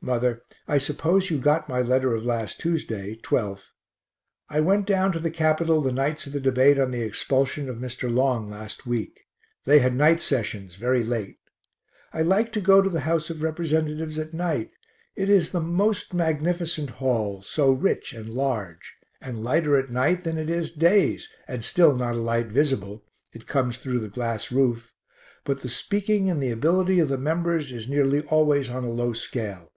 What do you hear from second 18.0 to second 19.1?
and large,